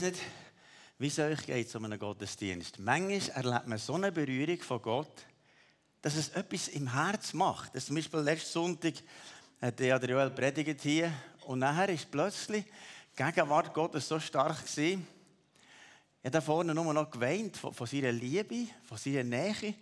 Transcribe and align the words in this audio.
Weiß 0.00 0.12
nicht, 0.12 0.22
wie 0.98 1.08
es 1.08 1.18
euch 1.18 1.44
geht 1.44 1.68
zu 1.68 1.76
einem 1.76 1.98
Gottesdienst. 1.98 2.78
Manchmal 2.78 3.20
erlebt 3.34 3.66
man 3.66 3.76
so 3.76 3.96
eine 3.96 4.10
Berührung 4.10 4.56
von 4.56 4.80
Gott, 4.80 5.26
dass 6.00 6.16
es 6.16 6.30
etwas 6.30 6.68
im 6.68 6.90
Herz 6.94 7.34
macht. 7.34 7.74
Das 7.74 7.84
zum 7.84 7.96
Beispiel 7.96 8.20
letzten 8.20 8.50
Sonntag 8.50 8.94
hat 9.60 9.78
ja 9.78 9.98
der 9.98 10.08
Joel 10.08 10.30
predigt 10.30 10.80
hier 10.80 11.12
und 11.44 11.58
nachher 11.58 11.90
ist 11.90 12.10
plötzlich 12.10 12.64
die 12.64 13.22
Gegenwart 13.22 13.74
Gottes 13.74 14.08
so 14.08 14.18
stark 14.18 14.64
gewesen. 14.64 15.06
Ich 16.20 16.24
habe 16.24 16.30
da 16.30 16.40
vorne 16.40 16.74
nur 16.74 16.94
noch 16.94 17.10
geweint 17.10 17.58
von, 17.58 17.74
von 17.74 17.86
seiner 17.86 18.12
Liebe, 18.12 18.68
von 18.84 18.96
seiner 18.96 19.24
Nähe. 19.24 19.74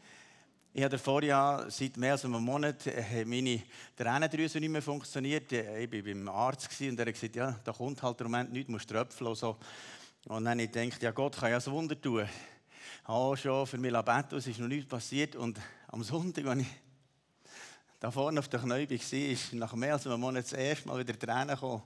Ich 0.73 0.83
habe 0.83 0.97
davor 0.97 1.23
ja 1.23 1.65
seit 1.69 1.97
mehr 1.97 2.13
als 2.13 2.25
einem 2.25 2.43
Monat 2.43 2.79
meine 3.25 3.63
Tränendrüse 3.97 4.59
nicht 4.59 4.69
mehr 4.69 4.83
funktioniert. 4.83 5.53
Ich 5.53 5.93
war 5.93 6.03
beim 6.03 6.29
Arzt 6.29 6.69
und 6.81 6.99
er 6.99 7.07
hat 7.07 7.15
gesagt, 7.15 7.37
ja, 7.37 7.55
da 7.63 7.73
kommt 7.73 8.03
halt 8.03 8.21
im 8.21 8.27
Moment 8.27 8.53
nichts, 8.53 8.69
musst 8.69 8.91
tröpfeln 8.91 9.31
und 9.31 9.37
so. 9.37 9.57
Und 10.29 10.45
dann 10.45 10.59
ich 10.59 10.71
gedacht, 10.71 11.03
ja 11.03 11.11
Gott 11.11 11.39
kann 11.39 11.51
ja 11.51 11.57
ein 11.57 11.67
Wunder 11.73 11.99
tun. 11.99 12.23
Ich 12.23 13.09
habe 13.09 13.35
schon 13.39 13.67
für 13.67 13.79
mich 13.79 13.95
es 13.95 14.47
ist 14.47 14.59
noch 14.59 14.69
nichts 14.69 14.87
passiert. 14.87 15.35
Und 15.37 15.59
am 15.87 16.03
Sonntag, 16.03 16.45
als 16.45 16.61
ich 16.61 16.67
da 17.99 18.11
vorne 18.11 18.39
auf 18.39 18.49
der 18.49 18.61
Knäuel 18.61 18.91
war, 18.91 19.19
ist 19.19 19.55
nach 19.55 19.73
mehr 19.73 19.95
als 19.95 20.07
einem 20.07 20.21
Monat 20.21 20.45
das 20.45 20.53
erste 20.53 20.87
Mal 20.87 20.99
wieder 20.99 21.19
Tränen 21.19 21.49
gekommen. 21.49 21.83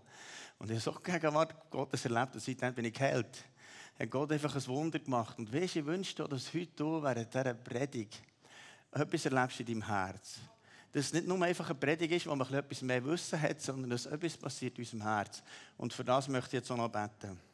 Und 0.59 0.73
ich 0.73 0.75
habe 0.75 0.81
so 0.81 0.93
Gegenwart 1.01 1.71
Gottes 1.71 2.05
erlebt 2.05 2.35
und 2.35 2.41
seitdem 2.41 2.75
bin 2.75 2.87
ich 2.87 2.95
geheilt. 2.95 3.45
Hat 3.97 4.11
Gott 4.11 4.33
einfach 4.33 4.57
ein 4.57 4.67
Wunder 4.67 4.99
gemacht. 4.99 5.39
Und 5.39 5.55
weißt, 5.55 5.77
ich 5.77 5.87
wünschte, 5.87 6.27
dass 6.27 6.53
heute 6.53 6.73
du 6.75 7.01
während 7.01 7.33
dieser 7.33 7.55
Predigt 7.55 8.21
etwas 8.91 9.25
erlebst 9.25 9.61
in 9.61 9.67
deinem 9.67 9.87
Herz. 9.87 10.41
Dass 10.91 11.05
es 11.05 11.13
nicht 11.13 11.29
nur 11.29 11.41
einfach 11.45 11.71
eine 11.71 11.79
Predigt 11.79 12.13
ist, 12.13 12.27
wo 12.27 12.35
man 12.35 12.53
etwas 12.53 12.83
mehr 12.83 13.05
Wissen 13.05 13.41
hat, 13.41 13.61
sondern 13.61 13.91
dass 13.91 14.07
etwas 14.07 14.37
passiert 14.37 14.77
in 14.79 14.83
unserem 14.83 15.03
Herz. 15.03 15.45
Und 15.77 15.93
für 15.93 16.03
das 16.03 16.27
möchte 16.27 16.49
ich 16.49 16.53
jetzt 16.55 16.73
auch 16.73 16.77
noch 16.77 16.89
beten. 16.89 17.52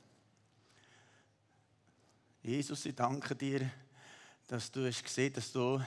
Jesus, 2.49 2.87
ich 2.87 2.95
danke 2.95 3.37
dir, 3.37 3.71
dass 4.47 4.71
du 4.71 4.87
hast 4.87 5.05
gesehen, 5.05 5.35
dass 5.35 5.53
du 5.53 5.79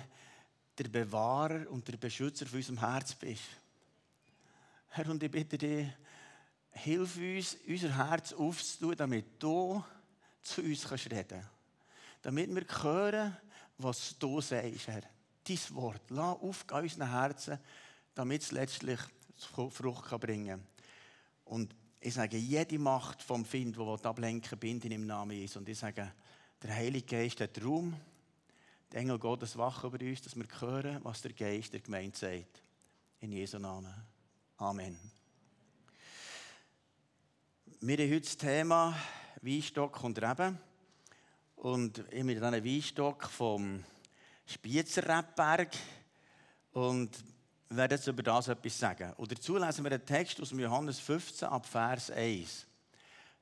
der 0.77 0.89
Bewahrer 0.89 1.67
und 1.71 1.87
der 1.87 1.97
Beschützer 1.97 2.45
von 2.45 2.59
unserem 2.59 2.79
Herz 2.79 3.15
bist. 3.15 3.41
Herr, 4.89 5.09
und 5.09 5.23
ich 5.23 5.31
bitte 5.31 5.57
dich, 5.57 5.87
hilf 6.69 7.17
uns, 7.17 7.57
unser 7.67 7.97
Herz 7.97 8.33
aufzutun, 8.33 8.95
damit 8.95 9.25
du 9.41 9.83
zu 10.43 10.61
uns 10.61 10.87
kannst 10.87 11.09
reden 11.09 11.43
Damit 12.21 12.53
wir 12.53 12.83
hören, 12.83 13.35
was 13.79 14.15
du 14.19 14.39
sagst, 14.39 14.87
Herr 14.87 15.01
dein 15.43 15.59
Wort. 15.71 16.03
Lass 16.09 16.37
auf 16.37 16.65
unseren 16.71 17.09
Herzen, 17.09 17.57
damit 18.13 18.43
es 18.43 18.51
letztlich 18.51 18.99
Frucht 19.35 20.09
kann 20.09 20.19
bringen 20.19 20.59
kann. 20.59 20.67
Und 21.45 21.75
ich 21.99 22.13
sage, 22.13 22.37
jede 22.37 22.77
Macht 22.77 23.23
vom 23.23 23.45
Find, 23.45 23.75
die 23.75 24.05
ablenken 24.05 24.59
binden 24.59 24.91
im 24.91 25.07
Namen 25.07 25.31
Jesu. 25.31 25.57
Und 25.57 25.67
ich 25.67 25.79
sage, 25.79 26.13
der 26.63 26.75
Heilige 26.75 27.05
Geist 27.05 27.41
hat 27.41 27.63
Raum. 27.63 27.95
Der 28.91 29.01
Engel 29.01 29.17
Gottes 29.17 29.57
wach 29.57 29.83
über 29.83 29.99
uns, 29.99 30.21
dass 30.21 30.35
wir 30.35 30.45
hören, 30.59 30.99
was 31.03 31.21
der 31.21 31.33
Geist 31.33 31.73
der 31.73 31.79
Gemeinde 31.79 32.17
sagt. 32.17 32.61
In 33.19 33.31
Jesu 33.31 33.57
Namen. 33.57 33.93
Amen. 34.57 34.97
Wir 37.79 37.97
haben 37.97 38.11
heute 38.11 38.21
das 38.21 38.37
Thema 38.37 38.95
Weinstock 39.41 40.03
und 40.03 40.21
Reben. 40.21 40.59
Und 41.55 41.97
ich 41.97 42.05
habe 42.05 42.23
mir 42.25 42.39
dann 42.39 42.63
Weinstock 42.63 43.23
vom 43.25 43.83
Spiezer 44.45 45.03
Rebberg 45.07 45.75
und 46.73 47.09
werde 47.69 47.95
jetzt 47.95 48.07
über 48.07 48.21
das 48.21 48.49
etwas 48.49 48.77
sagen. 48.77 49.13
Und 49.17 49.31
dazu 49.31 49.57
lesen 49.57 49.83
wir 49.83 49.91
einen 49.91 50.05
Text 50.05 50.39
aus 50.39 50.51
Johannes 50.51 50.99
15 50.99 51.47
ab 51.47 51.65
Vers 51.65 52.11
1. 52.11 52.67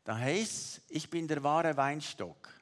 Da 0.06 0.18
heißt 0.18 0.82
ich 0.88 1.10
bin 1.10 1.28
der 1.28 1.44
wahre 1.44 1.76
Weinstock. 1.76 2.59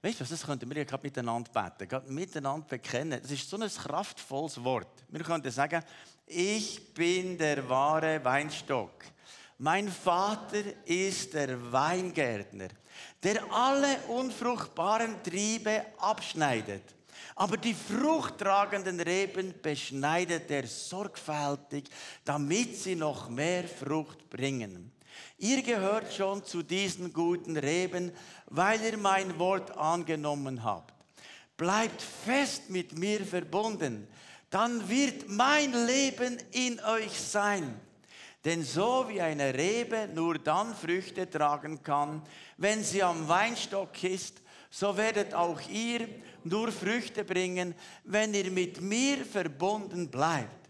Weißt 0.00 0.20
du 0.20 0.24
das 0.24 0.46
könnten 0.46 0.68
wir 0.70 0.78
ja 0.78 0.84
gerade 0.84 1.02
miteinander 1.02 1.50
beten, 1.50 1.88
gerade 1.88 2.12
miteinander 2.12 2.66
bekennen. 2.66 3.20
Das 3.20 3.30
ist 3.30 3.48
so 3.48 3.56
ein 3.56 3.68
kraftvolles 3.68 4.62
Wort. 4.62 5.04
Wir 5.08 5.22
könnten 5.22 5.50
sagen, 5.50 5.82
ich 6.26 6.94
bin 6.94 7.36
der 7.36 7.68
wahre 7.68 8.24
Weinstock. 8.24 9.04
Mein 9.58 9.88
Vater 9.88 10.62
ist 10.84 11.34
der 11.34 11.72
Weingärtner, 11.72 12.68
der 13.22 13.42
alle 13.52 13.98
unfruchtbaren 14.08 15.20
Triebe 15.22 15.84
abschneidet 15.98 16.94
aber 17.34 17.56
die 17.56 17.74
fruchttragenden 17.74 19.00
Reben 19.00 19.54
beschneidet 19.62 20.50
er 20.50 20.66
sorgfältig, 20.66 21.88
damit 22.24 22.76
sie 22.76 22.96
noch 22.96 23.28
mehr 23.28 23.64
Frucht 23.64 24.28
bringen. 24.28 24.90
Ihr 25.38 25.62
gehört 25.62 26.12
schon 26.12 26.44
zu 26.44 26.62
diesen 26.62 27.12
guten 27.12 27.56
Reben, 27.56 28.12
weil 28.46 28.80
ihr 28.82 28.98
mein 28.98 29.38
Wort 29.38 29.76
angenommen 29.76 30.64
habt. 30.64 30.94
Bleibt 31.56 32.02
fest 32.02 32.70
mit 32.70 32.96
mir 32.96 33.24
verbunden, 33.24 34.08
dann 34.50 34.88
wird 34.88 35.28
mein 35.28 35.72
Leben 35.86 36.38
in 36.52 36.80
euch 36.80 37.12
sein. 37.12 37.80
Denn 38.44 38.62
so 38.62 39.06
wie 39.08 39.20
eine 39.20 39.52
Rebe 39.52 40.08
nur 40.14 40.38
dann 40.38 40.74
Früchte 40.74 41.28
tragen 41.28 41.82
kann, 41.82 42.22
wenn 42.56 42.82
sie 42.82 43.02
am 43.02 43.28
Weinstock 43.28 44.02
ist, 44.04 44.40
so 44.70 44.96
werdet 44.96 45.34
auch 45.34 45.60
ihr 45.68 46.08
nur 46.44 46.70
Früchte 46.70 47.24
bringen, 47.24 47.74
wenn 48.04 48.34
ihr 48.34 48.50
mit 48.50 48.80
mir 48.80 49.24
verbunden 49.24 50.08
bleibt. 50.08 50.68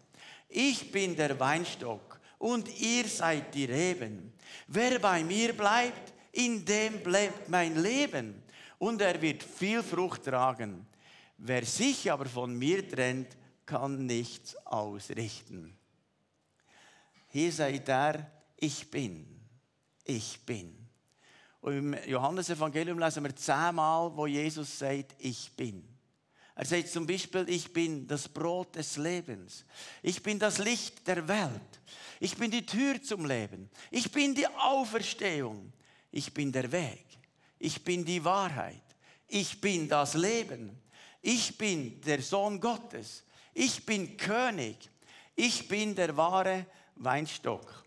Ich 0.48 0.90
bin 0.90 1.14
der 1.14 1.38
Weinstock 1.38 2.18
und 2.38 2.80
ihr 2.80 3.06
seid 3.06 3.54
die 3.54 3.66
Reben. 3.66 4.32
Wer 4.66 4.98
bei 4.98 5.24
mir 5.24 5.52
bleibt, 5.52 6.12
in 6.32 6.64
dem 6.64 7.02
bleibt 7.02 7.48
mein 7.48 7.80
Leben 7.82 8.42
und 8.78 9.00
er 9.00 9.20
wird 9.20 9.42
viel 9.42 9.82
Frucht 9.82 10.24
tragen. 10.24 10.86
Wer 11.36 11.64
sich 11.64 12.10
aber 12.10 12.26
von 12.26 12.54
mir 12.56 12.88
trennt, 12.88 13.36
kann 13.64 14.06
nichts 14.06 14.56
ausrichten. 14.66 15.76
Hier 17.28 17.52
seid 17.52 17.88
er, 17.88 18.30
ich 18.56 18.90
bin, 18.90 19.26
ich 20.04 20.44
bin. 20.44 20.74
Und 21.60 21.72
im 21.76 21.96
Johannesevangelium 22.06 22.98
lesen 22.98 23.24
wir 23.24 23.36
zehnmal, 23.36 24.16
wo 24.16 24.26
Jesus 24.26 24.78
sagt, 24.78 25.14
ich 25.18 25.50
bin. 25.56 25.97
Er 26.58 26.64
sagt 26.64 26.88
zum 26.88 27.06
Beispiel, 27.06 27.48
ich 27.48 27.72
bin 27.72 28.04
das 28.08 28.28
Brot 28.28 28.74
des 28.74 28.96
Lebens. 28.96 29.64
Ich 30.02 30.20
bin 30.20 30.40
das 30.40 30.58
Licht 30.58 31.06
der 31.06 31.28
Welt. 31.28 31.80
Ich 32.18 32.36
bin 32.36 32.50
die 32.50 32.66
Tür 32.66 33.00
zum 33.00 33.26
Leben. 33.26 33.70
Ich 33.92 34.10
bin 34.10 34.34
die 34.34 34.48
Auferstehung. 34.48 35.72
Ich 36.10 36.34
bin 36.34 36.50
der 36.50 36.72
Weg. 36.72 37.04
Ich 37.60 37.84
bin 37.84 38.04
die 38.04 38.24
Wahrheit. 38.24 38.82
Ich 39.28 39.60
bin 39.60 39.88
das 39.88 40.14
Leben. 40.14 40.76
Ich 41.22 41.56
bin 41.56 42.00
der 42.00 42.20
Sohn 42.20 42.58
Gottes. 42.58 43.22
Ich 43.54 43.86
bin 43.86 44.16
König. 44.16 44.90
Ich 45.36 45.68
bin 45.68 45.94
der 45.94 46.16
wahre 46.16 46.66
Weinstock. 46.96 47.84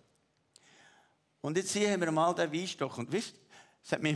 Und 1.41 1.57
jetzt 1.57 1.73
sehen 1.73 1.99
wir 1.99 2.11
mal 2.13 2.33
den 2.33 2.49
Weinstock. 2.53 2.97
Und 2.97 3.11
wisst, 3.11 3.35
es 3.83 3.91
hat 3.91 4.01
mich 4.01 4.15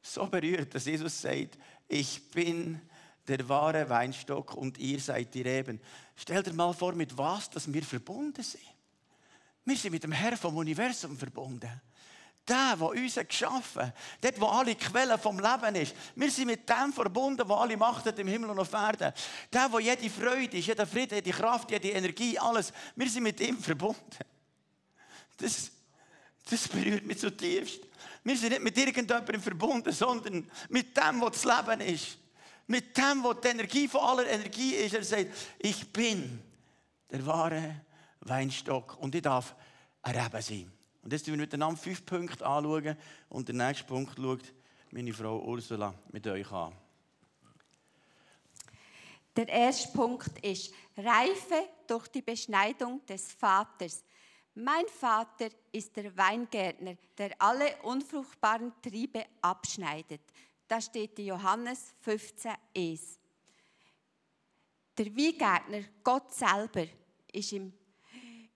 so 0.00 0.26
berührt, 0.26 0.74
dass 0.74 0.86
Jesus 0.86 1.20
sagt, 1.20 1.58
ich 1.88 2.30
bin 2.30 2.80
der 3.28 3.48
wahre 3.48 3.88
Weinstock 3.88 4.54
und 4.54 4.78
ihr 4.78 5.00
seid 5.00 5.34
die 5.34 5.42
Reben. 5.42 5.80
Stell 6.14 6.42
dir 6.42 6.52
mal 6.52 6.72
vor, 6.72 6.92
mit 6.92 7.16
was 7.16 7.50
dass 7.50 7.72
wir 7.72 7.82
verbunden 7.82 8.42
sind. 8.42 8.62
Wir 9.64 9.76
sind 9.76 9.92
mit 9.92 10.04
dem 10.04 10.12
Herr 10.12 10.36
vom 10.36 10.56
Universum 10.56 11.16
verbunden. 11.16 11.80
Der, 12.48 12.76
der 12.76 12.86
uns 12.88 13.16
geschaffen 13.16 13.86
hat, 13.86 13.94
dort, 14.20 14.40
wo 14.40 14.46
alle 14.46 14.76
Quellen 14.76 15.18
vom 15.18 15.40
Leben 15.40 15.74
ist. 15.74 15.96
Wir 16.14 16.30
sind 16.30 16.46
mit 16.46 16.68
dem 16.68 16.92
verbunden, 16.92 17.46
der 17.46 17.56
alle 17.56 17.76
Macht 17.76 18.06
hat 18.06 18.16
im 18.20 18.28
Himmel 18.28 18.50
und 18.50 18.60
auf 18.60 18.72
Erden. 18.72 19.12
Der, 19.52 19.72
wo 19.72 19.80
jede 19.80 20.08
Freude 20.08 20.56
ist, 20.56 20.66
jeder 20.66 20.86
Friede, 20.86 21.16
jede 21.16 21.32
Kraft, 21.32 21.72
jede 21.72 21.90
Energie, 21.90 22.38
alles. 22.38 22.72
Wir 22.94 23.10
sind 23.10 23.24
mit 23.24 23.40
ihm 23.40 23.58
verbunden. 23.58 23.98
Das, 25.38 25.72
das 26.48 26.68
berührt 26.68 27.04
mich 27.04 27.18
zutiefst. 27.18 27.80
Wir 28.24 28.36
sind 28.36 28.50
nicht 28.50 28.62
mit 28.62 28.78
irgendjemandem 28.78 29.40
verbunden, 29.40 29.92
sondern 29.92 30.50
mit 30.68 30.96
dem, 30.96 31.20
was 31.20 31.42
das 31.42 31.44
Leben 31.44 31.80
ist. 31.80 32.18
Mit 32.66 32.96
dem, 32.96 33.22
was 33.22 33.40
die 33.40 33.48
Energie 33.48 33.88
von 33.88 34.00
aller 34.00 34.26
Energie 34.26 34.74
ist. 34.74 34.94
Er 34.94 35.04
sagt, 35.04 35.30
ich 35.58 35.92
bin 35.92 36.42
der 37.10 37.24
wahre 37.24 37.82
Weinstock 38.20 38.96
und 38.98 39.14
ich 39.14 39.22
darf 39.22 39.54
erheben 40.02 40.42
sein. 40.42 40.72
Und 41.02 41.12
jetzt 41.12 41.26
schauen 41.26 41.34
wir 41.34 41.42
miteinander 41.42 41.80
fünf 41.80 42.04
Punkte 42.04 42.44
anschauen 42.44 42.96
und 43.28 43.46
der 43.46 43.54
nächste 43.54 43.84
Punkt 43.84 44.16
schaut 44.16 44.52
meine 44.90 45.12
Frau 45.12 45.40
Ursula 45.44 45.94
mit 46.10 46.26
euch 46.26 46.50
an. 46.50 46.72
Der 49.36 49.48
erste 49.48 49.92
Punkt 49.92 50.38
ist 50.44 50.72
Reife 50.96 51.68
durch 51.86 52.08
die 52.08 52.22
Beschneidung 52.22 53.04
des 53.06 53.32
Vaters. 53.32 54.02
Mein 54.58 54.86
Vater 54.88 55.50
ist 55.70 55.94
der 55.94 56.16
Weingärtner, 56.16 56.96
der 57.18 57.30
alle 57.38 57.76
unfruchtbaren 57.82 58.72
Triebe 58.80 59.26
abschneidet. 59.42 60.22
Da 60.66 60.80
steht 60.80 61.18
in 61.18 61.26
Johannes 61.26 61.94
15, 62.00 62.52
1. 62.74 63.20
Der 64.96 65.14
Weingärtner, 65.14 65.82
Gott 66.02 66.32
selber, 66.32 66.86
ist 67.30 67.52
im, 67.52 67.70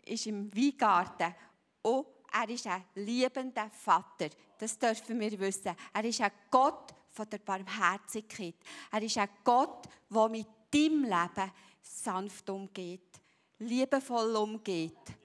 ist 0.06 0.26
im 0.26 0.50
Weingarten 0.56 1.34
und 1.82 2.06
er 2.32 2.48
ist 2.48 2.66
ein 2.66 2.82
liebender 2.94 3.68
Vater. 3.68 4.30
Das 4.56 4.78
dürfen 4.78 5.20
wir 5.20 5.38
wissen. 5.38 5.76
Er 5.92 6.04
ist 6.04 6.22
ein 6.22 6.32
Gott 6.50 6.94
von 7.10 7.28
der 7.28 7.38
Barmherzigkeit. 7.38 8.54
Er 8.90 9.02
ist 9.02 9.18
ein 9.18 9.28
Gott, 9.44 9.86
der 10.08 10.28
mit 10.30 10.46
deinem 10.70 11.04
Leben 11.04 11.52
sanft 11.82 12.48
umgeht, 12.48 13.20
liebevoll 13.58 14.34
umgeht. 14.34 15.20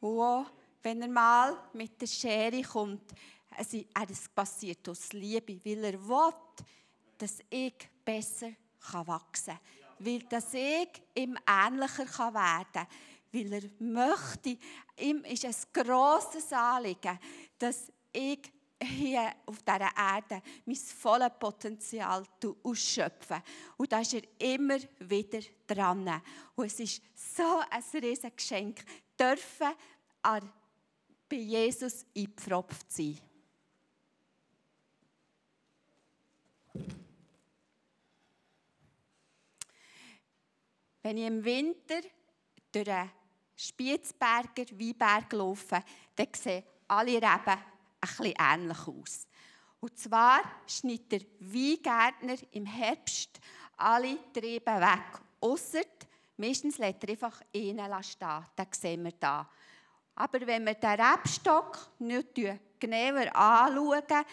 Und 0.00 0.46
wenn 0.82 1.02
er 1.02 1.08
mal 1.08 1.56
mit 1.72 2.00
der 2.00 2.06
Schere 2.06 2.62
kommt, 2.62 3.12
es 3.58 4.28
passiert 4.34 4.88
aus 4.88 5.12
Liebe, 5.12 5.60
weil 5.64 5.84
er 5.84 6.08
will, 6.08 6.34
dass 7.18 7.38
ich 7.48 7.88
besser 8.04 8.50
wachsen 8.92 9.54
kann. 9.54 9.60
Weil 9.98 10.20
dass 10.20 10.52
ich 10.54 10.88
ihm 11.14 11.38
ähnlicher 11.48 12.34
werden 12.34 12.72
kann. 12.72 12.86
Weil 13.32 13.52
er 13.52 13.62
möchte, 13.78 14.58
ihm 14.98 15.24
ist 15.24 15.44
es 15.44 15.72
grosses 15.72 16.52
Anliegen, 16.52 17.18
dass 17.58 17.90
ich 18.12 18.52
hier 18.82 19.32
auf 19.46 19.62
dieser 19.62 19.96
Erde 19.96 20.42
mein 20.64 20.76
volles 20.76 21.30
Potenzial 21.38 22.24
ausschöpfen. 22.62 23.42
Und 23.76 23.92
da 23.92 24.00
ist 24.00 24.14
er 24.14 24.22
immer 24.38 24.78
wieder 25.00 25.40
dran. 25.66 26.22
Und 26.54 26.66
es 26.66 26.80
ist 26.80 27.02
so 27.14 27.60
ein 27.70 27.82
riesiges 27.94 28.36
Geschenk, 28.36 28.84
dürfen 29.18 29.72
bei 31.28 31.36
Jesus 31.36 32.04
eingepfropft 32.14 32.92
sein. 32.92 33.18
Wenn 41.02 41.18
ich 41.18 41.26
im 41.26 41.44
Winter 41.44 42.00
durch 42.72 42.84
den 42.84 43.10
Spitzberger 43.54 44.64
Weinberg 44.72 45.32
laufe, 45.32 45.82
dann 46.16 46.28
sehen 46.34 46.64
alle 46.88 47.14
Reben 47.14 47.75
bisschen 48.06 48.34
ähnlich 48.38 48.86
aus. 48.86 49.26
Und 49.80 49.98
zwar 49.98 50.40
schneidet 50.66 51.12
der 51.12 51.20
Weingärtner 51.40 52.36
im 52.52 52.66
Herbst 52.66 53.38
alle 53.76 54.18
Triebe 54.32 54.72
weg. 54.72 55.20
Ausser, 55.40 55.84
meistens 56.36 56.78
lässt 56.78 57.04
er 57.04 57.10
einfach 57.10 57.40
einen 57.54 58.02
stehen. 58.02 58.46
Das 58.56 58.68
sehen 58.72 59.04
wir 59.04 59.12
hier. 59.20 59.48
Aber 60.14 60.46
wenn 60.46 60.64
wir 60.64 60.74
den 60.74 61.00
Rebstock 61.00 61.90
nicht 61.98 62.34
genauer 62.80 63.36
anschauen, 63.36 64.24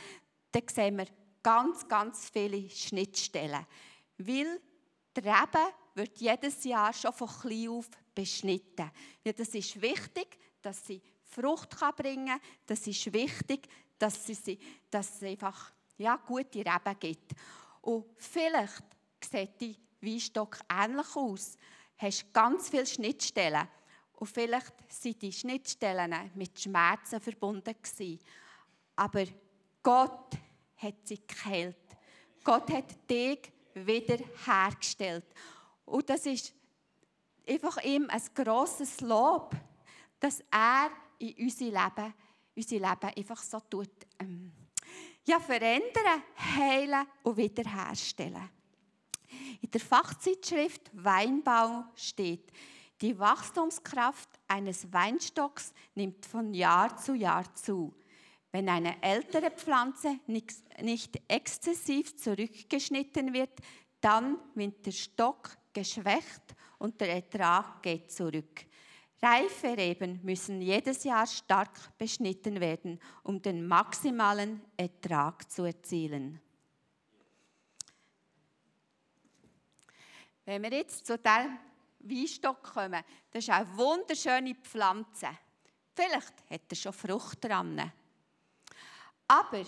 dann 0.51 0.63
sehen 0.67 0.97
wir 0.97 1.07
ganz, 1.41 1.87
ganz 1.87 2.29
viele 2.29 2.69
Schnittstellen. 2.69 3.65
Weil 4.17 4.61
die 5.15 5.19
Rebe 5.19 5.73
wird 5.95 6.17
jedes 6.19 6.63
Jahr 6.63 6.93
schon 6.93 7.13
von 7.13 7.27
klein 7.27 7.69
auf 7.69 7.89
beschnitten. 8.15 8.89
Ja, 9.23 9.33
das 9.33 9.49
ist 9.49 9.81
wichtig, 9.81 10.39
dass 10.61 10.85
sie 10.85 11.01
Frucht 11.33 11.77
bringen 11.97 12.27
kann. 12.27 12.41
Das 12.65 12.85
ist 12.87 13.11
wichtig, 13.11 13.67
dass, 13.97 14.25
sie, 14.25 14.59
dass 14.89 15.15
es 15.15 15.23
einfach 15.23 15.71
ja, 15.97 16.15
gute 16.15 16.59
Reben 16.59 16.99
gibt. 16.99 17.33
Und 17.81 18.05
vielleicht 18.17 18.83
sieht 19.21 19.59
die 19.59 19.77
Weinstock 20.01 20.59
ähnlich 20.69 21.15
aus. 21.15 21.57
Du 21.97 22.05
hast 22.05 22.33
ganz 22.33 22.69
viele 22.69 22.85
Schnittstellen. 22.85 23.67
Und 24.13 24.27
vielleicht 24.27 24.73
sind 24.89 25.21
die 25.21 25.31
Schnittstellen 25.31 26.31
mit 26.35 26.59
Schmerzen 26.59 27.19
verbunden 27.19 27.75
gewesen. 27.81 28.19
Aber 28.95 29.25
Gott 29.81 30.35
hat 30.77 30.95
sie 31.03 31.21
geheilt. 31.25 31.75
Gott 32.43 32.71
hat 32.71 33.09
dich 33.09 33.51
wieder 33.73 34.17
hergestellt. 34.45 35.25
Und 35.85 36.09
das 36.09 36.25
ist 36.25 36.53
einfach 37.47 37.83
ihm 37.83 38.09
ein 38.09 38.21
grosses 38.33 39.01
Lob, 39.01 39.55
dass 40.19 40.41
er 40.51 40.89
in 41.23 41.45
unser 41.45 41.65
Leben, 41.65 42.13
unser 42.55 42.75
Leben 42.75 43.17
einfach 43.17 43.41
so 43.41 43.59
tut, 43.61 43.89
ähm, 44.19 44.51
ja, 45.25 45.39
verändern, 45.39 46.23
heilen 46.57 47.07
und 47.23 47.37
wiederherstellen. 47.37 48.49
In 49.61 49.71
der 49.71 49.81
Fachzeitschrift 49.81 50.91
Weinbau 50.93 51.85
steht, 51.95 52.51
die 53.01 53.17
Wachstumskraft 53.17 54.29
eines 54.47 54.91
Weinstocks 54.91 55.73
nimmt 55.95 56.25
von 56.25 56.53
Jahr 56.53 56.95
zu 56.97 57.13
Jahr 57.15 57.53
zu. 57.55 57.93
Wenn 58.51 58.69
eine 58.69 59.01
ältere 59.01 59.49
Pflanze 59.49 60.19
nicht 60.27 61.21
exzessiv 61.27 62.15
zurückgeschnitten 62.17 63.33
wird, 63.33 63.59
dann 63.99 64.37
wird 64.53 64.85
der 64.85 64.91
Stock 64.91 65.57
geschwächt 65.73 66.55
und 66.77 66.99
der 67.01 67.15
Ertrag 67.15 67.81
geht 67.81 68.11
zurück. 68.11 68.65
Reife 69.23 69.77
Reben 69.77 70.19
müssen 70.21 70.61
jedes 70.61 71.05
Jahr 71.05 71.25
stark 71.25 71.97
beschnitten 71.97 72.59
werden, 72.59 72.99
um 73.23 73.41
den 73.41 73.65
maximalen 73.65 74.61
Ertrag 74.75 75.49
zu 75.49 75.63
erzielen. 75.63 76.41
Wenn 80.43 80.61
wir 80.61 80.73
jetzt 80.73 81.07
zu 81.07 81.17
diesem 81.17 81.57
Weinstock 81.99 82.63
kommen, 82.63 83.01
das 83.31 83.45
ist 83.45 83.49
eine 83.49 83.77
wunderschöne 83.77 84.55
Pflanze. 84.55 85.29
Vielleicht 85.95 86.33
hat 86.49 86.61
er 86.67 86.75
schon 86.75 86.91
Frucht 86.91 87.45
dran. 87.45 87.93
Aber 89.25 89.63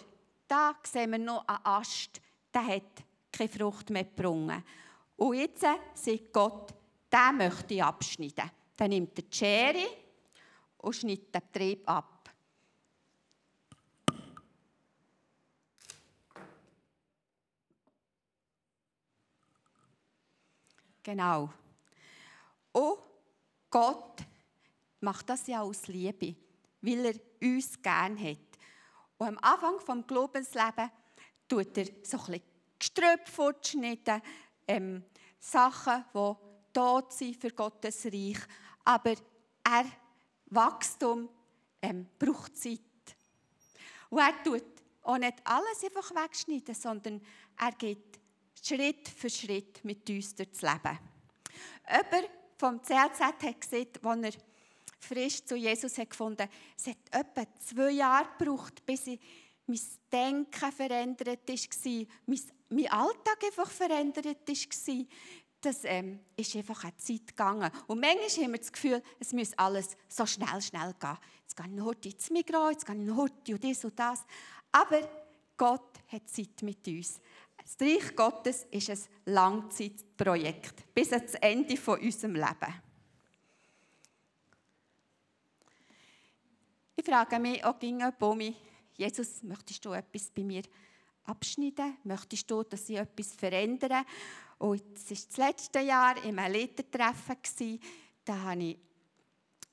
da 0.50 0.76
sehen 0.84 1.12
wir 1.12 1.20
noch 1.20 1.48
einen 1.48 1.66
Ast, 1.66 2.20
der 2.54 2.68
hat 2.68 3.04
keine 3.32 3.48
Frucht 3.48 3.90
mehr 3.90 4.04
gebrungen. 4.04 4.66
Und 5.16 5.36
jetzt 5.36 5.62
sagt 5.62 6.34
Gott, 6.34 6.74
den 7.10 7.38
möchte 7.38 7.76
ich 7.76 7.84
abschneiden. 7.84 8.52
Dann 8.76 8.90
nimmt 8.90 9.18
er 9.18 9.24
die 9.24 9.36
Schere 9.36 9.88
und 10.78 10.96
schneidet 10.96 11.34
den 11.34 11.52
Trieb 11.52 11.90
ab. 11.90 12.16
Genau. 21.04 21.54
Und 22.72 22.98
Gott 23.70 24.24
macht 25.02 25.30
das 25.30 25.46
ja 25.46 25.62
aus 25.62 25.88
Liebe, 25.88 26.36
weil 26.82 27.06
er 27.06 27.48
uns 27.48 27.80
gern 27.82 28.20
hat. 28.20 28.38
Und 29.18 29.28
am 29.28 29.38
Anfang 29.38 29.78
des 29.78 30.08
Glaubenslebens 30.08 30.92
tut 31.48 31.78
er 31.78 31.86
so 32.04 32.18
ein 32.18 32.26
bisschen 32.26 32.42
Gestrüpp 32.80 33.30
fortschneiden, 33.30 34.22
ähm, 34.68 35.04
Sachen, 35.40 36.04
die 36.14 36.34
tot 36.74 37.14
sind 37.14 37.40
für 37.40 37.52
Gottes 37.52 38.06
Reich. 38.06 38.40
Aber 38.86 39.16
er, 39.64 39.86
Wachstum 40.48 41.28
ähm, 41.82 42.08
braucht 42.18 42.58
Zeit. 42.58 42.80
Und 44.10 44.20
er 44.20 44.44
tut 44.44 44.64
auch 45.02 45.18
nicht 45.18 45.36
alles 45.44 45.84
einfach 45.84 46.12
wegschneiden, 46.12 46.74
sondern 46.74 47.22
er 47.58 47.72
geht 47.72 48.20
Schritt 48.62 49.10
für 49.10 49.30
Schritt 49.30 49.84
mit 49.84 50.10
uns 50.10 50.36
durchs 50.36 50.62
Leben. 50.62 51.00
Jemand 51.88 52.30
vom 52.58 52.82
CLZ 52.82 53.20
hat 53.20 53.62
gesagt, 53.62 54.04
als 54.04 54.24
er 54.24 54.42
frisch 55.00 55.46
zu 55.46 55.56
Jesus 55.56 55.98
hat 55.98 56.10
gefunden 56.10 56.48
es 56.78 56.88
hat 56.88 56.98
etwa 57.12 57.46
zwei 57.60 57.92
Jahre 57.92 58.28
gebraucht, 58.38 58.86
bis 58.86 59.08
ich 59.08 59.20
mein 59.68 59.80
Denken 60.12 60.72
verändert 60.72 61.48
war, 61.48 62.06
mein, 62.26 62.42
mein 62.70 62.92
Alltag 62.92 63.44
einfach 63.44 63.70
verändert 63.70 64.26
war. 64.26 65.06
Das 65.66 65.84
ähm, 65.86 66.20
ist 66.36 66.56
einfach 66.56 66.84
eine 66.84 66.96
Zeit 66.98 67.26
gegangen. 67.26 67.72
Und 67.88 68.00
manchmal 68.00 68.46
haben 68.46 68.52
wir 68.52 68.60
das 68.60 68.72
Gefühl, 68.72 69.02
es 69.20 69.34
muss 69.34 69.58
alles 69.58 69.98
so 70.08 70.24
schnell, 70.24 70.62
schnell 70.62 70.94
gehen. 71.00 71.18
Jetzt 71.42 71.58
gehe 71.58 71.66
ich 71.66 71.72
noch 71.72 71.86
heute 71.86 72.10
ins 72.10 72.30
Migros, 72.30 72.72
jetzt 72.74 72.86
gehe 72.86 72.96
ich 72.96 73.02
noch 73.02 73.18
heute 73.18 73.54
und 73.54 73.64
das 73.64 73.84
und 73.84 73.98
das. 73.98 74.26
Aber 74.72 75.10
Gott 75.58 75.98
hat 76.08 76.30
Zeit 76.30 76.62
mit 76.62 76.88
uns. 76.88 77.20
Das 77.58 77.78
Reich 77.82 78.16
Gottes 78.16 78.68
ist 78.70 78.92
ein 78.92 79.00
Langzeitprojekt 79.26 80.94
bis 80.94 81.12
ans 81.12 81.34
Ende 81.34 81.78
von 81.78 82.00
unserem 82.00 82.36
Leben. 82.36 82.82
Ich 86.96 87.06
frage 87.06 87.40
mich 87.40 87.66
auch 87.66 87.80
gegen 87.80 88.04
Bomi, 88.20 88.56
Jesus, 88.94 89.42
möchtest 89.42 89.84
du 89.84 89.94
etwas 89.94 90.30
bei 90.30 90.44
mir 90.44 90.62
abschneiden? 91.26 91.98
Möchtest 92.04 92.50
du, 92.50 92.64
dass 92.64 92.90
ich 92.90 92.98
etwas 92.98 93.34
verändere? 93.34 94.04
Und 94.58 94.84
es 94.96 95.10
war 95.10 95.18
das 95.28 95.38
letzte 95.38 95.80
Jahr 95.80 96.24
in 96.24 96.40
einem 96.40 96.54
Leitertreffen. 96.54 97.80
Da 98.24 98.40
habe 98.42 98.64
ich 98.64 98.80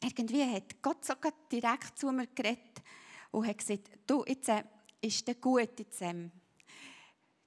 irgendwie 0.02 0.44
hat 0.44 0.82
Gott 0.82 1.04
sogar 1.04 1.32
direkt 1.50 1.98
zu 1.98 2.10
mir 2.10 2.26
geredet 2.34 2.82
und 3.30 3.46
hat 3.46 3.58
gesagt, 3.58 3.90
du, 4.06 4.24
jetzt 4.26 4.48
äh, 4.48 4.64
ist 5.00 5.28
es 5.28 5.40
gut, 5.40 5.78
jetzt, 5.78 6.02
ähm, 6.02 6.30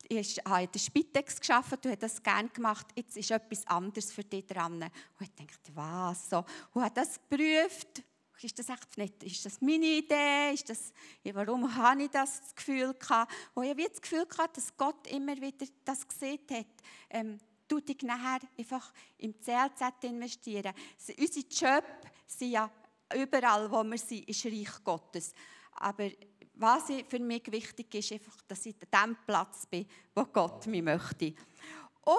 ich 0.07 0.37
habe 0.45 0.63
in 0.63 0.71
der 0.71 0.79
Spitex 0.79 1.39
gearbeitet, 1.39 1.85
du 1.85 1.89
hast 1.89 2.03
das 2.03 2.23
gerne 2.23 2.49
gemacht, 2.49 2.87
jetzt 2.95 3.17
ist 3.17 3.31
etwas 3.31 3.65
anderes 3.67 4.11
für 4.11 4.23
dich 4.23 4.45
dran. 4.45 4.83
Und 4.83 4.91
ich 5.19 5.31
dachte, 5.33 5.75
was 5.75 6.29
so? 6.29 6.45
Und 6.73 6.83
habe 6.83 6.93
das 6.93 7.19
geprüft 7.27 8.03
ist 8.41 8.59
das 8.59 8.69
echt 8.69 8.97
nicht, 8.97 9.23
ist 9.23 9.45
das 9.45 9.61
meine 9.61 9.85
Idee? 9.85 10.51
Ist 10.53 10.69
das, 10.69 10.93
warum 11.33 11.73
habe 11.75 12.03
ich 12.03 12.09
das 12.09 12.53
Gefühl 12.55 12.93
gehabt? 12.93 13.31
Und 13.53 13.63
ich 13.63 13.69
habe 13.71 13.89
das 13.89 14.01
Gefühl 14.01 14.25
gehabt, 14.25 14.57
dass 14.57 14.75
Gott 14.75 15.07
immer 15.07 15.35
wieder 15.37 15.65
das 15.83 16.07
gesehen 16.07 16.39
hat. 16.51 16.65
Ähm, 17.09 17.39
du 17.67 17.79
dich 17.79 18.01
nachher 18.01 18.47
einfach 18.57 18.93
im 19.17 19.33
CLZ 19.39 20.03
investieren. 20.03 20.73
Unsere 21.17 21.45
Jobs 21.47 21.87
sind 22.27 22.51
ja 22.51 22.69
überall, 23.15 23.71
wo 23.71 23.83
wir 23.83 23.97
sind, 23.97 24.27
ist 24.27 24.45
Reich 24.45 24.83
Gottes. 24.83 25.33
Aber 25.73 26.09
was 26.55 26.83
für 27.07 27.19
mich 27.19 27.51
wichtig 27.51 27.93
ist, 27.95 28.11
einfach, 28.13 28.37
dass 28.47 28.65
ich 28.65 28.75
an 28.91 29.09
dem 29.09 29.17
Platz 29.25 29.65
bin, 29.65 29.87
wo 30.13 30.25
Gott 30.25 30.67
mich 30.67 30.81
möchte. 30.81 31.33
Oh, 32.05 32.15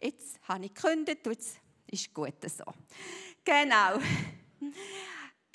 jetzt 0.00 0.38
habe 0.48 0.66
ich 0.66 0.74
gekündigt, 0.74 1.26
jetzt 1.26 1.60
ist 1.86 2.14
gut 2.14 2.34
so. 2.46 2.64
Genau. 3.44 3.98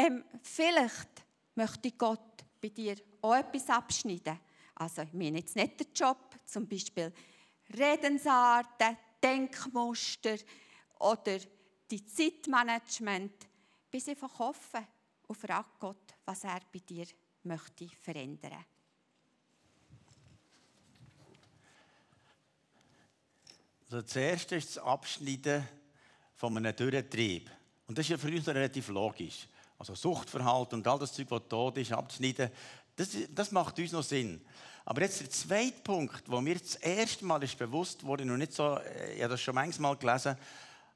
Ähm, 0.04 0.26
vielleicht 0.42 1.24
möchte 1.56 1.92
Gott 1.92 2.44
bei 2.62 2.68
dir 2.70 2.98
auch 3.22 3.36
etwas 3.36 3.70
abschneiden. 3.70 4.38
Also, 4.76 5.04
ich 5.04 5.14
meine 5.14 5.40
jetzt 5.40 5.56
nicht 5.56 5.80
den 5.80 5.94
Job, 5.94 6.36
zum 6.46 6.68
Beispiel 6.68 7.14
Redensarten, 7.70 8.98
Denkmuster 9.24 10.36
oder 11.00 11.38
die 11.90 12.06
Zeitmanagement. 12.06 13.48
Bist 13.90 14.10
einfach 14.10 14.38
offen 14.42 14.86
und 15.28 15.38
frag 15.38 15.80
Gott, 15.80 16.16
was 16.26 16.44
er 16.44 16.60
bei 16.74 16.80
dir 16.80 17.06
möchte 17.44 17.88
verändern. 17.88 18.66
Also 23.86 24.02
das 24.02 24.16
erste 24.16 24.56
ist 24.56 24.76
das 24.76 24.84
Abschneiden 24.84 25.66
von 26.36 26.58
einem 26.58 26.76
Durchtrieb. 26.76 27.50
Und 27.88 27.98
das 27.98 28.06
ist 28.06 28.10
ja 28.10 28.18
für 28.18 28.36
uns 28.36 28.48
relativ 28.48 28.90
logisch. 28.90 29.48
Also 29.78 29.96
Suchtverhalten 29.96 30.80
und 30.80 30.88
all 30.88 31.00
das 31.00 31.14
Zeug, 31.14 31.28
was 31.30 31.42
tot 31.50 31.78
ist, 31.78 31.92
abzuschneiden, 31.92 32.50
das, 32.96 33.10
das 33.34 33.52
macht 33.52 33.80
uns 33.80 33.92
noch 33.92 34.04
Sinn. 34.04 34.42
Aber 34.86 35.02
jetzt 35.02 35.22
der 35.22 35.30
zweite 35.30 35.82
Punkt, 35.82 36.24
wo 36.28 36.42
mir 36.42 36.60
das 36.60 36.76
erste 36.76 37.26
Mal 37.26 37.42
ist 37.44 37.58
bewusst 37.58 38.04
wurde, 38.04 38.26
noch 38.26 38.38
nicht 38.38 38.54
so, 38.54 38.78
äh, 38.78 39.16
ich 39.16 39.22
habe 39.22 39.32
das 39.32 39.42
schon 39.42 39.56
manchmal 39.56 39.96
gelesen, 39.96 40.38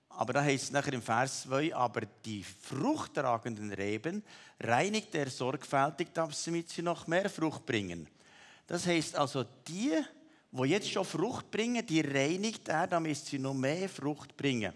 aber 0.10 0.34
da 0.34 0.44
heißt 0.44 0.66
es 0.66 0.72
nachher 0.72 0.94
im 0.94 1.02
Vers 1.02 1.44
2, 1.44 1.76
aber 1.76 2.02
die 2.26 2.44
fruchttragenden 2.44 3.72
Reben 3.72 4.24
reinigt 4.60 5.14
er 5.14 5.30
sorgfältig, 5.30 6.08
damit 6.14 6.36
sie 6.70 6.82
noch 6.82 7.06
mehr 7.08 7.30
Frucht 7.30 7.66
bringen. 7.66 8.08
Das 8.66 8.86
heißt 8.88 9.16
also, 9.16 9.46
die, 9.68 9.94
wo 10.52 10.66
jetzt 10.66 10.90
schon 10.90 11.06
Frucht 11.06 11.52
bringen, 11.52 11.86
die 11.86 12.02
reinigt 12.02 12.68
er, 12.68 12.88
damit 12.88 13.18
sie 13.18 13.38
noch 13.38 13.54
mehr 13.54 13.88
Frucht 13.88 14.36
bringen. 14.36 14.74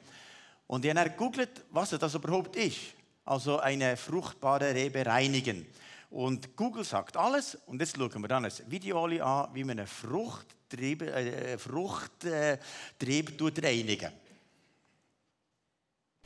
Und 0.67 0.85
ich 0.85 0.95
habe 0.95 1.09
gegoogelt, 1.09 1.65
was 1.71 1.89
das 1.89 2.15
überhaupt 2.15 2.55
ist. 2.55 2.79
Also 3.25 3.59
eine 3.59 3.97
fruchtbare 3.97 4.73
Rebe 4.73 5.05
reinigen. 5.05 5.65
Und 6.09 6.55
Google 6.57 6.83
sagt 6.83 7.15
alles. 7.15 7.55
Und 7.65 7.79
jetzt 7.79 7.95
schauen 7.95 8.21
wir 8.21 8.27
dann 8.27 8.45
ein 8.45 8.51
Video 8.67 9.03
an, 9.05 9.49
wie 9.53 9.63
man 9.63 9.79
einen 9.79 9.87
Fruchttrieb, 9.87 11.01
äh, 11.03 11.57
Fruchttrieb 11.57 13.37
reinigen 13.63 14.11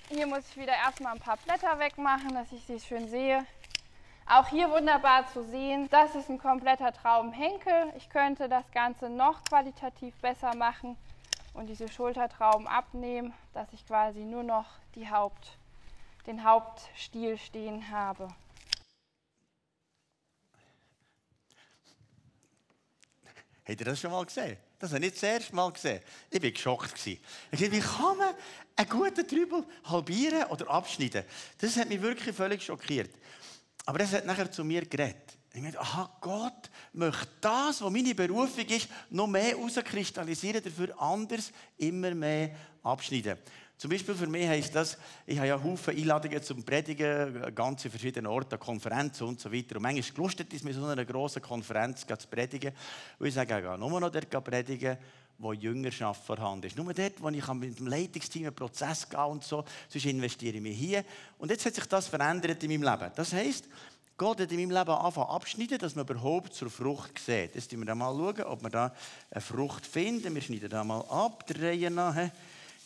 Hier 0.09 0.27
muss 0.27 0.49
ich 0.49 0.57
wieder 0.57 0.73
erstmal 0.73 1.13
ein 1.13 1.19
paar 1.19 1.37
Blätter 1.37 1.77
wegmachen, 1.79 2.33
dass 2.33 2.51
ich 2.51 2.63
sie 2.65 2.79
schön 2.79 3.07
sehe. 3.09 3.45
Auch 4.27 4.47
hier 4.47 4.71
wunderbar 4.71 5.31
zu 5.31 5.43
sehen, 5.43 5.87
das 5.91 6.15
ist 6.15 6.29
ein 6.29 6.39
kompletter 6.39 6.91
Traubenhenkel. 6.91 7.93
Ich 7.95 8.09
könnte 8.09 8.49
das 8.49 8.65
Ganze 8.71 9.07
noch 9.07 9.43
qualitativ 9.43 10.15
besser 10.15 10.55
machen 10.55 10.97
und 11.53 11.67
diese 11.67 11.87
Schultertrauben 11.87 12.67
abnehmen, 12.67 13.33
dass 13.53 13.71
ich 13.71 13.85
quasi 13.85 14.21
nur 14.21 14.41
noch 14.41 14.65
Haupt, 15.11 15.59
den 16.27 16.43
Hauptstiel 16.43 17.37
stehen 17.37 17.89
habe. 17.89 18.27
Habt 23.67 23.79
ihr 23.79 23.85
das 23.85 23.99
schon 23.99 24.11
mal 24.11 24.25
gesehen? 24.25 24.57
Das 24.77 24.91
habe 24.91 24.99
ich 24.99 25.11
nicht 25.11 25.15
das 25.15 25.23
erste 25.23 25.55
Mal 25.55 25.71
gesehen. 25.71 26.01
Ich 26.29 26.41
war 26.43 26.51
geschockt. 26.51 27.07
Ich 27.07 27.19
dachte, 27.51 27.71
wie 27.71 27.79
kann 27.79 28.17
man 28.17 28.35
einen 28.75 28.89
guten 28.89 29.27
Trübel 29.27 29.65
halbieren 29.85 30.43
oder 30.45 30.69
abschneiden? 30.69 31.23
Das 31.57 31.75
hat 31.77 31.89
mich 31.89 32.01
wirklich 32.01 32.35
völlig 32.35 32.61
schockiert. 32.61 33.09
Aber 33.85 33.99
es 34.01 34.11
hat 34.13 34.25
nachher 34.25 34.51
zu 34.51 34.63
mir 34.63 34.85
geredet. 34.85 35.37
Ich 35.53 35.63
dachte, 35.63 35.79
aha, 35.79 36.17
Gott 36.21 36.69
möchte 36.93 37.27
das, 37.39 37.81
was 37.81 37.91
meine 37.91 38.13
Berufung 38.13 38.65
ist, 38.65 38.89
noch 39.09 39.25
mehr 39.25 39.55
herauskristallisieren, 39.55 40.61
dafür 40.61 41.01
anders 41.01 41.51
immer 41.77 42.13
mehr 42.13 42.55
abschneiden. 42.83 43.37
Zum 43.77 43.91
Beispiel 43.91 44.15
für 44.15 44.27
mich 44.27 44.47
heisst 44.47 44.73
das, 44.73 44.97
ich 45.25 45.37
habe 45.37 45.49
ja 45.49 45.61
Haufen 45.61 45.95
Einladungen 45.95 46.41
zum 46.41 46.63
Predigen, 46.63 47.53
ganz 47.53 47.83
in 47.83 47.91
verschiedenen 47.91 48.27
Orten, 48.27 48.57
Konferenzen 48.57 49.27
und 49.27 49.39
so 49.39 49.51
weiter. 49.51 49.75
Und 49.75 49.81
manchmal 49.81 50.13
gelustet 50.15 50.53
es 50.53 50.63
mir 50.63 50.73
so 50.73 50.85
einer 50.85 51.03
grossen 51.03 51.41
Konferenz 51.41 52.05
zu 52.05 52.27
predigen. 52.29 52.71
Und 53.19 53.27
ich 53.27 53.33
sage, 53.33 53.53
ich 53.57 53.63
gehe 53.63 53.77
nur 53.77 53.99
noch 53.99 54.09
dort 54.09 54.43
predigen, 54.45 54.97
wo 55.37 55.51
Jüngerschaft 55.51 56.23
vorhanden 56.23 56.67
ist. 56.67 56.77
Nur 56.77 56.93
dort, 56.93 57.21
wo 57.21 57.27
ich 57.27 57.47
mit 57.53 57.77
dem 57.77 57.87
Leitungsteam 57.87 58.45
einen 58.45 58.55
Prozess 58.55 59.09
gehe 59.09 59.25
und 59.25 59.43
so, 59.43 59.65
sonst 59.89 60.05
investiere 60.05 60.55
ich 60.55 60.61
mich 60.61 60.77
hier. 60.77 61.03
Und 61.37 61.51
jetzt 61.51 61.65
hat 61.65 61.75
sich 61.75 61.85
das 61.85 62.07
verändert 62.07 62.63
in 62.63 62.71
meinem 62.71 62.83
Leben. 62.83 63.11
Das 63.13 63.33
heisst, 63.33 63.65
Gott 64.17 64.39
hat 64.39 64.51
in 64.53 64.59
meinem 64.61 64.77
Leben 64.77 64.91
angefangen 64.91 65.29
abschneiden, 65.29 65.77
dass 65.79 65.95
man 65.95 66.07
überhaupt 66.07 66.53
zur 66.53 66.69
Frucht 66.69 67.19
sieht. 67.19 67.55
Jetzt 67.55 67.69
schauen 67.69 67.85
wir 67.85 67.95
mal, 67.95 68.15
schauen, 68.15 68.43
ob 68.43 68.63
wir 68.63 68.69
da 68.69 68.93
eine 69.29 69.41
Frucht 69.41 69.85
finden. 69.85 70.33
Wir 70.33 70.41
schneiden 70.41 70.69
da 70.69 70.85
mal 70.85 71.01
ab, 71.09 71.45
der 71.47 71.61
Reihe 71.61 71.91
nach. 71.91 72.15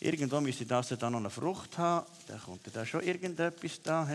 Irgendwo 0.01 0.39
müsste 0.39 0.65
das 0.65 0.87
dann 0.89 1.11
noch 1.11 1.19
eine 1.19 1.29
Frucht 1.29 1.77
haben. 1.77 2.05
Dann 2.27 2.41
kommt 2.41 2.61
da 2.71 2.85
schon 2.85 3.01
irgendetwas 3.01 3.81
da. 3.83 4.05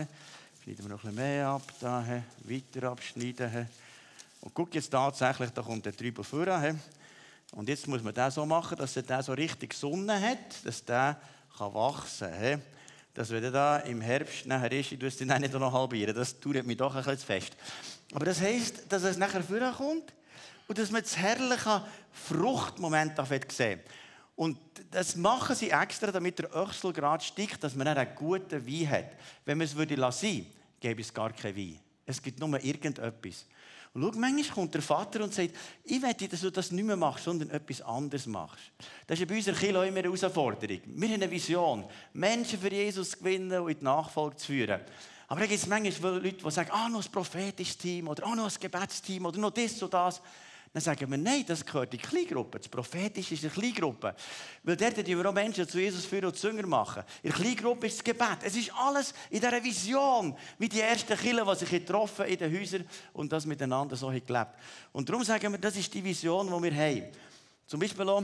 Schneiden 0.63 0.83
wir 0.83 0.89
noch 0.89 1.03
ein 1.03 1.11
bisschen 1.11 1.15
mehr 1.15 1.47
ab. 1.47 1.61
Da, 1.79 2.03
weiter 2.43 2.89
abschneiden. 2.89 3.69
Und 4.41 4.53
guck 4.53 4.73
jetzt 4.73 4.89
tatsächlich, 4.89 5.51
da 5.51 5.61
kommt 5.61 5.85
der 5.85 5.95
Trübel 5.95 6.23
vor. 6.23 6.47
Und 7.51 7.69
jetzt 7.69 7.87
muss 7.87 8.01
man 8.01 8.15
das 8.15 8.33
so 8.33 8.47
machen, 8.47 8.77
dass 8.77 8.97
er 8.97 9.21
so 9.21 9.33
richtig 9.33 9.75
Sonne 9.75 10.19
hat, 10.19 10.65
dass 10.65 10.83
der 10.83 11.19
kann 11.55 11.73
wachsen 11.75 12.31
kann. 12.31 12.61
Dass 13.13 13.29
wenn 13.29 13.43
er 13.43 13.51
da 13.51 13.77
im 13.77 14.01
Herbst 14.01 14.47
nachher 14.47 14.71
ist, 14.71 14.91
ich 14.91 15.01
es 15.01 15.17
dann 15.17 15.39
nicht 15.39 15.53
noch 15.53 15.71
halbieren, 15.71 16.15
das 16.15 16.39
tut 16.39 16.65
mich 16.65 16.77
doch 16.77 16.95
ein 16.95 17.03
bisschen 17.03 17.19
fest. 17.19 17.53
Aber 18.11 18.25
das 18.25 18.41
heisst, 18.41 18.91
dass 18.91 19.03
es 19.03 19.17
nachher 19.17 19.43
vorkommt 19.43 20.13
und 20.67 20.77
dass 20.79 20.89
man 20.89 21.03
das 21.03 21.15
herrliche 21.15 21.85
Fruchtmoment 22.11 23.13
sehen 23.51 23.81
und 24.35 24.57
das 24.91 25.15
machen 25.15 25.55
sie 25.55 25.69
extra, 25.69 26.11
damit 26.11 26.39
der 26.39 26.53
Öchsel 26.53 26.91
gerade 26.91 27.23
steigt, 27.23 27.63
dass 27.63 27.75
man 27.75 27.87
einen 27.87 28.15
guten 28.15 28.67
Wein 28.67 28.89
hat. 28.89 29.11
Wenn 29.45 29.57
man 29.57 29.65
es 29.65 29.75
würde 29.75 29.95
lassen, 29.95 30.45
gäbe 30.79 31.01
es 31.01 31.13
gar 31.13 31.31
keinen 31.31 31.55
Wein. 31.55 31.79
Es 32.05 32.21
gibt 32.21 32.39
nur 32.39 32.61
irgendetwas. 32.61 33.45
Und 33.93 34.03
schau, 34.03 34.19
manchmal 34.19 34.55
kommt 34.55 34.73
der 34.73 34.81
Vater 34.81 35.23
und 35.23 35.33
sagt, 35.33 35.51
ich 35.85 36.01
möchte, 36.01 36.27
dass 36.27 36.41
du 36.41 36.51
das 36.51 36.69
nicht 36.69 36.83
mehr 36.83 36.97
machst, 36.97 37.23
sondern 37.23 37.49
etwas 37.49 37.81
anderes 37.81 38.25
machst. 38.25 38.71
Das 39.07 39.17
ist 39.17 39.25
bei 39.25 39.35
unserer 39.37 39.55
Kirche 39.55 39.87
immer 39.87 39.99
eine 39.99 40.01
Herausforderung. 40.03 40.81
Wir 40.85 41.07
haben 41.07 41.15
eine 41.15 41.31
Vision, 41.31 41.85
Menschen 42.11 42.59
für 42.59 42.69
Jesus 42.69 43.11
zu 43.11 43.17
gewinnen 43.19 43.57
und 43.61 43.71
in 43.71 43.79
die 43.79 43.85
Nachfolge 43.85 44.35
zu 44.35 44.47
führen. 44.47 44.81
Aber 45.29 45.39
da 45.39 45.45
gibt 45.47 45.61
es 45.61 45.67
manchmal 45.67 46.21
Leute, 46.21 46.43
die 46.43 46.51
sagen, 46.51 46.71
ah, 46.71 46.89
noch 46.89 47.05
ein 47.05 47.11
prophetisches 47.11 47.77
Team 47.77 48.09
oder 48.09 48.25
ah, 48.25 48.35
noch 48.35 48.51
ein 48.51 48.59
Gebetsteam 48.59 49.25
oder 49.25 49.39
noch 49.39 49.51
das 49.51 49.81
und 49.81 49.93
das. 49.93 50.21
Dann 50.75 50.81
sagen 50.81 51.09
wir, 51.09 51.17
nein, 51.17 51.45
das 51.47 51.65
gehört 51.65 51.93
in 51.93 52.01
die 52.01 52.05
Kleingruppe. 52.05 52.57
Das 52.57 52.67
Prophetische 52.67 53.33
ist 53.33 53.45
eine 53.45 53.53
Kleingruppe. 53.53 54.13
Weil 54.61 54.75
dort 54.75 55.07
die 55.07 55.17
wir 55.17 55.25
auch 55.25 55.33
Menschen 55.33 55.65
zu 55.65 55.79
Jesus 55.79 56.05
führen 56.05 56.25
und 56.25 56.35
Zünger 56.35 56.67
machen. 56.67 57.01
In 57.23 57.29
der 57.29 57.39
Kleingruppe 57.39 57.87
ist 57.87 57.99
das 57.99 58.03
Gebet. 58.03 58.39
Es 58.43 58.57
ist 58.57 58.73
alles 58.75 59.13
in 59.29 59.39
dieser 59.39 59.63
Vision, 59.63 60.35
wie 60.57 60.67
die 60.67 60.81
ersten 60.81 61.17
Kinder, 61.17 61.45
die 61.45 61.59
sich 61.59 61.69
getroffen 61.69 62.25
in 62.25 62.37
den 62.37 62.59
Häusern 62.59 62.83
und 63.13 63.31
das 63.31 63.45
miteinander 63.45 63.95
so 63.95 64.07
gelebt 64.07 64.49
Und 64.91 65.07
darum 65.07 65.23
sagen 65.23 65.49
wir, 65.53 65.59
das 65.59 65.77
ist 65.77 65.93
die 65.93 66.03
Vision, 66.03 66.47
die 66.47 66.63
wir 66.63 66.75
haben. 66.75 67.03
Zum 67.67 67.79
Beispiel 67.79 68.09
auch, 68.09 68.23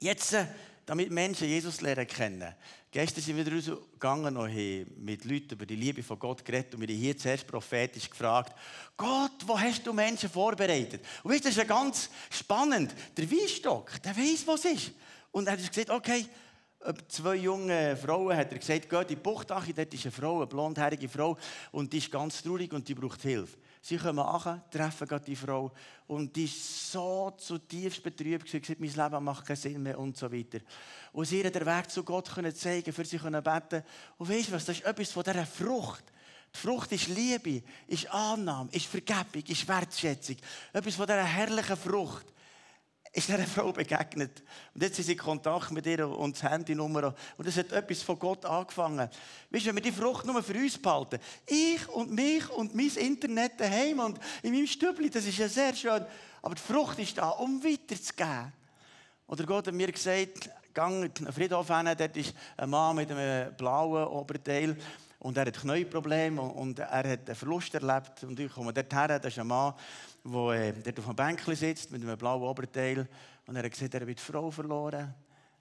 jetzt, 0.00 0.32
äh, 0.32 0.46
damit 0.86 1.10
Menschen 1.10 1.48
Jesus 1.48 1.80
lernen 1.80 2.06
kennen. 2.06 2.54
Gestern 2.90 3.22
sind 3.22 3.36
wir 3.36 3.52
rausgegangen 3.52 4.36
und 4.36 4.50
haben 4.50 4.86
mit 4.98 5.24
Leuten 5.24 5.54
über 5.54 5.64
die 5.64 5.76
Liebe 5.76 6.02
von 6.02 6.18
Gott 6.18 6.44
geredet 6.44 6.74
und 6.74 6.80
wir 6.80 6.88
haben 6.88 7.00
hier 7.00 7.16
zuerst 7.16 7.46
prophetisch 7.46 8.10
gefragt, 8.10 8.54
Gott, 8.96 9.32
wo 9.46 9.58
hast 9.58 9.86
du 9.86 9.92
Menschen 9.92 10.28
vorbereitet? 10.28 11.02
Und 11.22 11.32
weißt, 11.32 11.44
das 11.44 11.52
ist 11.52 11.58
ja 11.58 11.64
ganz 11.64 12.10
spannend. 12.30 12.94
Der 13.16 13.30
Weinstock, 13.30 14.02
der 14.02 14.16
weiß, 14.16 14.46
was 14.46 14.64
ist. 14.66 14.92
Und 15.30 15.46
er 15.46 15.54
hat 15.54 15.66
gesagt, 15.66 15.90
okay, 15.90 16.26
zwei 17.08 17.36
junge 17.36 17.96
Frauen 17.96 18.36
hat 18.36 18.52
er 18.52 18.58
gesagt, 18.58 18.90
geht 18.90 19.02
in 19.02 19.08
die 19.08 19.16
Buchtache, 19.16 19.72
dort 19.72 19.94
ist 19.94 20.04
eine 20.04 20.12
Frau, 20.12 20.36
eine 20.38 20.46
blondhaarige 20.46 21.08
Frau 21.08 21.38
und 21.70 21.92
die 21.92 21.98
ist 21.98 22.10
ganz 22.10 22.42
traurig 22.42 22.72
und 22.72 22.86
die 22.88 22.94
braucht 22.94 23.22
Hilfe. 23.22 23.56
Sie 23.84 23.96
kommen 23.96 24.20
an, 24.20 24.62
treffen 24.70 25.08
gerade 25.08 25.24
die 25.24 25.34
Frau 25.34 25.72
und 26.06 26.36
die 26.36 26.44
ist 26.44 26.92
so 26.92 27.32
zutiefst 27.36 28.00
betrübt, 28.00 28.48
sie 28.48 28.60
gesagt, 28.60 28.78
mein 28.78 28.94
Leben 28.94 29.24
macht 29.24 29.44
keinen 29.44 29.56
Sinn 29.56 29.82
mehr 29.82 29.98
und 29.98 30.16
so 30.16 30.32
weiter. 30.32 30.60
Und 31.12 31.24
sie 31.24 31.42
ihr 31.42 31.50
den 31.50 31.66
Weg 31.66 31.90
zu 31.90 32.04
Gott 32.04 32.32
können 32.32 32.54
zeigen, 32.54 32.92
für 32.92 33.04
sie 33.04 33.18
können 33.18 33.42
beten. 33.42 33.82
Und 34.18 34.28
weißt 34.28 34.48
du 34.48 34.52
was, 34.52 34.66
das 34.66 34.76
ist 34.76 34.84
etwas 34.84 35.10
von 35.10 35.24
dieser 35.24 35.44
Frucht. 35.44 36.04
Die 36.54 36.58
Frucht 36.58 36.92
ist 36.92 37.08
Liebe, 37.08 37.64
ist 37.88 38.08
Annahme, 38.08 38.70
ist 38.70 38.86
Vergebung, 38.86 39.42
ist 39.48 39.66
Wertschätzung. 39.66 40.36
Etwas 40.72 40.94
von 40.94 41.06
dieser 41.06 41.24
herrlichen 41.24 41.76
Frucht 41.76 42.31
ist 43.12 43.28
dieser 43.28 43.46
Frau 43.46 43.72
begegnet. 43.72 44.42
Und 44.74 44.82
jetzt 44.82 44.96
sind 44.96 45.04
sie 45.04 45.12
in 45.12 45.18
Kontakt 45.18 45.70
mit 45.70 45.84
ihr 45.84 46.08
und 46.08 46.34
das 46.34 46.50
Handynummer. 46.50 47.14
Und 47.36 47.46
es 47.46 47.56
hat 47.58 47.70
etwas 47.72 48.02
von 48.02 48.18
Gott 48.18 48.44
angefangen. 48.46 49.08
Weißt 49.50 49.64
du, 49.64 49.68
wenn 49.68 49.76
wir 49.76 49.82
die 49.82 49.92
Frucht 49.92 50.24
nur 50.24 50.42
für 50.42 50.54
uns 50.54 50.78
behalten, 50.78 51.18
ich 51.46 51.86
und 51.88 52.10
mich 52.10 52.48
und 52.50 52.74
mein 52.74 52.88
Internet 52.88 53.60
daheim 53.60 53.98
und 54.00 54.18
in 54.42 54.52
meinem 54.52 54.66
Stübli, 54.66 55.10
das 55.10 55.26
ist 55.26 55.36
ja 55.36 55.48
sehr 55.48 55.74
schön. 55.74 56.04
Aber 56.40 56.54
die 56.54 56.62
Frucht 56.62 56.98
ist 56.98 57.18
da, 57.18 57.28
um 57.28 57.62
weiterzugeben. 57.62 58.52
Oder 59.26 59.44
Gott 59.44 59.66
hat 59.66 59.74
mir 59.74 59.92
gesagt, 59.92 60.50
gang 60.72 61.04
in 61.04 61.12
den 61.12 61.32
Friedhof 61.32 61.68
hin, 61.68 61.94
dort 61.96 62.16
ist 62.16 62.34
ein 62.56 62.70
Mann 62.70 62.96
mit 62.96 63.10
einem 63.10 63.54
blauen 63.56 64.06
Oberteil 64.06 64.76
und 65.22 65.36
er 65.36 65.46
hat 65.46 65.60
Knieprobleme 65.60 66.42
und 66.42 66.80
er 66.80 66.88
hat 66.90 67.28
einen 67.28 67.36
Verlust 67.36 67.72
erlebt. 67.74 68.24
Und 68.24 68.40
ich 68.40 68.52
komme 68.52 68.72
dorthin, 68.72 69.06
das 69.06 69.26
ist 69.26 69.38
ein 69.38 69.46
Mann, 69.46 69.72
der 70.24 70.50
äh, 70.50 70.72
dort 70.72 70.98
auf 70.98 71.06
einem 71.06 71.16
Bänkchen 71.16 71.54
sitzt 71.54 71.92
mit 71.92 72.02
einem 72.02 72.18
blauen 72.18 72.42
Oberteil 72.42 73.08
und 73.46 73.54
er 73.54 73.62
hat 73.62 73.70
gesagt, 73.70 73.94
er 73.94 74.00
hat 74.00 74.08
die 74.08 74.16
Frau 74.16 74.50
verloren. 74.50 75.14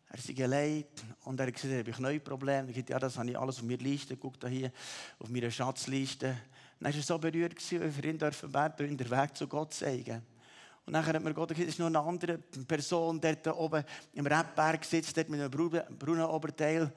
Er 0.10 0.18
ist 0.18 0.36
geleit 0.36 1.04
und 1.26 1.40
er 1.40 1.46
hat 1.46 1.54
gesagt, 1.54 1.74
er 1.74 1.80
habe 1.80 1.92
Knieprobleme. 1.92 2.70
Ich 2.70 2.74
gesagt, 2.74 2.90
ja, 2.90 2.98
das 2.98 3.20
habe 3.20 3.30
ich 3.30 3.38
alles 3.38 3.58
auf 3.58 3.64
meiner 3.64 3.84
Liste. 3.84 4.18
Guck 4.18 4.40
da 4.40 4.48
hier 4.48 4.72
auf 5.20 5.30
meiner 5.30 5.52
Schatzliste. 5.52 6.36
dann 6.80 6.92
war 6.92 7.00
er 7.00 7.04
so 7.04 7.20
berührt, 7.20 7.56
dass 7.56 7.72
wir 7.72 7.92
für 7.92 8.08
ihn 8.08 8.18
dürfen 8.18 8.52
beten 8.52 8.90
und 8.90 8.98
den 8.98 9.12
Weg 9.12 9.38
zu 9.38 9.48
Gott 9.48 9.76
zeigen. 9.76 10.24
Und 10.88 10.94
dann 10.94 11.06
hat 11.06 11.24
mir 11.24 11.36
Gott 11.36 11.50
gesagt, 11.50 11.68
es 11.68 11.76
ist 11.76 11.80
noch 11.80 11.86
eine 11.86 12.00
andere 12.00 12.40
Person, 12.40 13.22
der 13.22 13.36
da 13.36 13.54
oben 13.54 13.84
im 14.14 14.26
Rebberg 14.26 14.84
sitzt, 14.84 15.16
dort 15.16 15.30
mit 15.30 15.40
einem 15.40 15.52
braunen 15.52 16.26
Oberteil. 16.26 16.92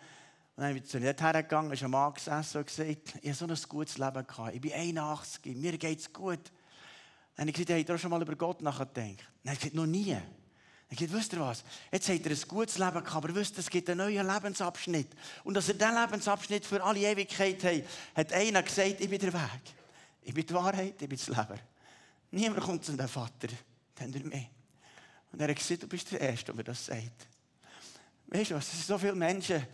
Und 0.57 0.63
dann 0.63 0.73
bin 0.73 0.85
ich 0.85 0.89
zu 0.89 0.99
ihm 0.99 1.03
hergegangen, 1.03 1.73
ist 1.73 1.83
ein 1.83 1.91
Mann 1.91 2.15
gesessen 2.15 2.59
und 2.59 2.67
gesagt, 2.67 3.15
ich 3.21 3.29
habe 3.29 3.35
so 3.35 3.47
ein 3.47 3.69
gutes 3.69 3.99
Leben 3.99 4.27
gehabt. 4.27 4.55
Ich 4.55 4.61
bin 4.61 4.73
81, 4.73 5.57
mir 5.57 5.77
geht 5.77 5.99
es 5.99 6.13
gut. 6.13 6.53
Dann 7.35 7.49
habe 7.49 7.51
ich 7.51 7.57
gesagt, 7.57 7.81
habt 7.81 7.89
ihr 7.89 7.99
schon 7.99 8.11
mal 8.11 8.23
über 8.23 8.37
Gott 8.37 8.63
nachgedacht? 8.63 8.95
Dann 8.95 9.09
hat 9.11 9.19
er 9.45 9.55
gesagt, 9.57 9.75
noch 9.75 9.87
nie. 9.87 10.17
Ich 10.91 10.99
gesagt, 10.99 11.19
wisst 11.19 11.33
ihr 11.33 11.41
was? 11.41 11.65
Jetzt 11.91 12.09
hat 12.09 12.25
er 12.25 12.31
ein 12.31 12.43
gutes 12.47 12.79
Leben 12.79 12.93
gehabt, 12.93 13.17
aber 13.17 13.35
wisst 13.35 13.59
es 13.59 13.69
gibt 13.69 13.91
einen 13.91 13.99
neuen 13.99 14.25
Lebensabschnitt. 14.25 15.09
Und 15.43 15.55
dass 15.55 15.69
er 15.69 15.75
diesen 15.75 16.01
Lebensabschnitt 16.01 16.65
für 16.65 16.85
alle 16.85 17.01
Ewigkeit 17.01 17.65
hat, 17.65 17.83
hat 18.15 18.33
einer 18.33 18.63
gesagt, 18.63 19.01
ich 19.01 19.11
bin 19.11 19.19
der 19.19 19.33
Weg. 19.33 19.63
Ich 20.23 20.33
bin 20.33 20.47
die 20.47 20.55
Wahrheit, 20.55 21.03
ich 21.03 21.09
bin 21.09 21.19
das 21.19 21.27
Leben. 21.27 21.61
Niemand 22.31 22.61
kommt 22.61 22.85
zu 22.85 22.97
dem 22.97 23.09
Vater, 23.09 23.49
dann 23.97 24.13
durch 24.13 24.25
mich. 24.25 24.49
Und 25.33 25.41
er 25.41 25.49
hat 25.49 25.57
gesagt, 25.57 25.83
du 25.83 25.89
bist 25.89 26.13
der 26.13 26.21
Erste, 26.21 26.55
der 26.55 26.63
das 26.63 26.87
sagt. 26.87 27.27
Weißt 28.29 28.51
du 28.53 28.55
was, 28.55 28.67
es 28.67 28.73
sind 28.73 28.87
so 28.87 28.99
viele 28.99 29.15
Menschen, 29.15 29.67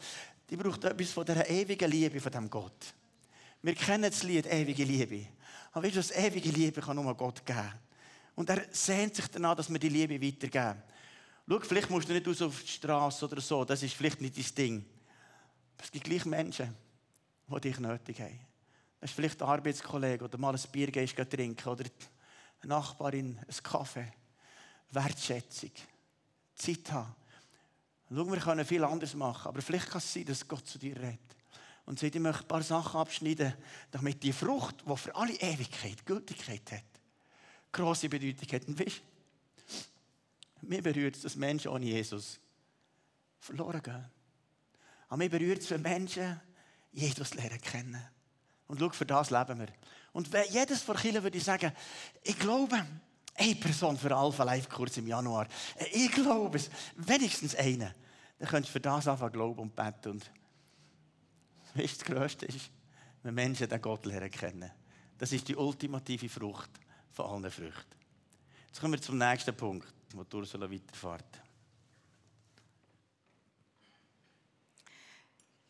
die 0.50 0.56
brauchen 0.56 0.82
etwas 0.82 1.12
von 1.12 1.24
dieser 1.24 1.48
ewigen 1.48 1.90
Liebe 1.90 2.20
von 2.20 2.32
dem 2.32 2.50
Gott. 2.50 2.94
Wir 3.62 3.74
kennen 3.74 4.10
das 4.10 4.22
Lied 4.24 4.46
ewige 4.46 4.84
Liebe. 4.84 5.26
Aber 5.72 5.84
weißt 5.84 5.94
du, 5.94 6.00
das 6.00 6.10
ewige 6.10 6.50
Liebe 6.50 6.80
kann 6.80 6.96
nur 6.96 7.14
Gott 7.14 7.46
geben. 7.46 7.72
Und 8.34 8.50
er 8.50 8.66
sehnt 8.72 9.14
sich 9.14 9.28
danach, 9.28 9.54
dass 9.54 9.70
wir 9.70 9.78
die 9.78 9.88
Liebe 9.88 10.20
weitergeben. 10.20 10.82
Schau, 11.48 11.60
vielleicht 11.60 11.90
musst 11.90 12.08
du 12.08 12.12
nicht 12.12 12.26
raus 12.26 12.42
auf 12.42 12.62
die 12.62 12.68
Straße 12.68 13.24
oder 13.26 13.40
so, 13.40 13.64
das 13.64 13.82
ist 13.82 13.94
vielleicht 13.94 14.20
nicht 14.20 14.36
dein 14.36 14.54
Ding. 14.54 14.84
Aber 15.76 15.84
es 15.84 15.90
gibt 15.90 16.04
gleich 16.04 16.24
Menschen, 16.24 16.74
die 17.48 17.60
dich 17.60 17.78
nötig 17.78 18.20
haben. 18.20 18.40
Das 19.00 19.10
ist 19.10 19.16
vielleicht 19.16 19.40
ein 19.42 19.48
Arbeitskollege 19.48 20.24
oder 20.24 20.38
mal 20.38 20.54
ein 20.54 20.70
Bier 20.72 20.90
gehst 20.90 21.16
trinken 21.16 21.68
oder 21.68 21.84
eine 21.84 22.68
Nachbarin, 22.68 23.38
ein 23.38 23.62
Kaffee. 23.62 24.12
Wertschätzung, 24.90 25.70
Zeit 26.54 26.92
haben. 26.92 27.14
Schau, 28.12 28.30
wir 28.30 28.38
können 28.38 28.64
viel 28.64 28.82
anderes 28.82 29.14
machen, 29.14 29.48
aber 29.48 29.62
vielleicht 29.62 29.88
kann 29.88 29.98
es 29.98 30.12
sein, 30.12 30.24
dass 30.24 30.46
Gott 30.46 30.66
zu 30.66 30.78
dir 30.78 30.96
redet. 30.96 31.20
Und 31.86 31.98
sagt, 31.98 32.14
ich 32.14 32.20
möchte 32.20 32.42
ein 32.42 32.48
paar 32.48 32.62
Sachen 32.62 33.00
abschneiden, 33.00 33.54
damit 33.90 34.22
die 34.22 34.32
Frucht, 34.32 34.84
die 34.86 34.96
für 34.96 35.14
alle 35.14 35.32
Ewigkeit 35.34 36.04
Gültigkeit 36.04 36.72
hat, 36.72 36.84
große 37.72 38.08
Bedeutung 38.08 38.48
hat. 38.52 38.66
Und 38.66 38.78
weißt, 38.78 39.02
mir 40.62 40.82
berührt 40.82 41.16
es, 41.16 41.22
dass 41.22 41.36
Menschen 41.36 41.70
ohne 41.70 41.86
Jesus 41.86 42.38
verloren 43.38 43.82
gehen. 43.82 44.04
Aber 45.08 45.16
mir 45.16 45.30
berührt 45.30 45.62
es, 45.62 45.70
wenn 45.70 45.82
Menschen 45.82 46.40
Jesus 46.92 47.34
lernen 47.34 47.60
kennen. 47.60 48.08
Und 48.66 48.78
schau, 48.78 48.90
für 48.90 49.06
das 49.06 49.30
leben 49.30 49.58
wir. 49.58 49.68
Und 50.12 50.30
jedes 50.50 50.82
von 50.82 50.96
Kirchen 50.96 51.22
würde 51.22 51.38
ich 51.38 51.44
sagen, 51.44 51.72
ich 52.22 52.38
glaube, 52.38 52.84
eine 53.40 53.54
Person 53.54 53.96
für 53.96 54.14
Alpha 54.14 54.44
Live 54.44 54.68
Kurs 54.68 54.96
im 54.98 55.06
Januar. 55.06 55.48
Ich 55.92 56.12
glaube 56.12 56.58
es, 56.58 56.70
wenigstens 56.96 57.54
eine. 57.56 57.94
Dann 58.38 58.48
könntest 58.48 58.70
du 58.70 58.72
für 58.74 58.80
das 58.80 59.08
einfach 59.08 59.32
glauben 59.32 59.60
und 59.60 59.74
beten. 59.74 60.10
Und 60.12 60.30
das 61.74 61.98
Größte 61.98 62.46
ist, 62.46 62.70
wenn 63.22 63.34
Menschen 63.34 63.68
den 63.68 63.80
Gott 63.80 64.06
lernen 64.06 64.30
kennen. 64.30 64.70
Das 65.18 65.32
ist 65.32 65.48
die 65.48 65.56
ultimative 65.56 66.28
Frucht 66.28 66.70
von 67.12 67.26
allen 67.26 67.50
Früchten. 67.50 67.96
Jetzt 68.66 68.80
kommen 68.80 68.94
wir 68.94 69.02
zum 69.02 69.18
nächsten 69.18 69.56
Punkt 69.56 69.92
wo 70.14 70.24
Ursula 70.36 70.70
weiterfährt. 70.70 71.40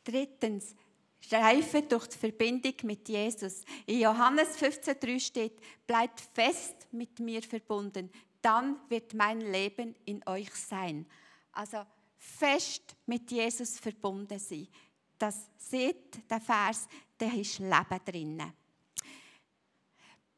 Drittens, 0.05 0.75
Reife 1.33 1.83
durch 1.83 2.09
die 2.09 2.19
Verbindung 2.19 2.75
mit 2.85 3.09
Jesus. 3.09 3.63
In 3.87 4.01
Johannes 4.01 4.59
15,3 4.59 5.21
steht: 5.21 5.61
Bleibt 5.87 6.21
fest 6.21 6.89
mit 6.93 7.19
mir 7.21 7.43
verbunden, 7.43 8.11
dann 8.43 8.77
wird 8.89 9.15
mein 9.15 9.41
Leben 9.41 9.95
in 10.05 10.27
euch 10.27 10.55
sein. 10.55 11.07
Also 11.53 11.85
fest 12.17 12.97
mit 13.07 13.31
Jesus 13.31 13.79
verbunden 13.79 14.39
sein. 14.39 14.69
Das 15.19 15.51
seht 15.59 16.31
der 16.31 16.41
Vers, 16.41 16.89
der 17.19 17.35
ist 17.35 17.59
Leben 17.59 18.01
drinnen. 18.05 18.53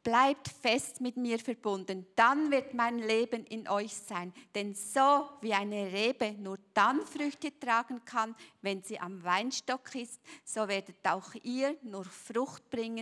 Bleibt 0.03 0.49
fest 0.49 1.01
mit 1.01 1.17
mir 1.17 1.39
verbunden, 1.39 2.07
dann 2.17 2.51
wird 2.51 2.75
mein 2.75 2.99
Leben 2.99 3.45
in 3.47 3.69
euch 3.69 3.95
sein. 3.95 4.33
Denn 4.55 4.75
so 4.75 5.29
wie 5.41 5.55
eine 5.55 5.93
Rebe 5.93 6.33
nur 6.33 6.59
dann 6.75 7.01
Früchte 7.03 7.57
tragen 7.59 8.05
kann, 8.05 8.35
wenn 8.63 8.83
sie 8.83 8.99
am 8.99 9.23
Weinstock 9.23 9.95
ist, 9.95 10.21
so 10.45 10.67
werdet 10.67 11.07
auch 11.07 11.35
ihr 11.43 11.77
nur 11.83 12.05
Frucht 12.05 12.69
bringen 12.69 12.99